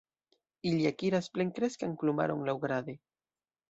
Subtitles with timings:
[0.69, 3.01] Ili akiras plenkreskan plumaron laŭgrade.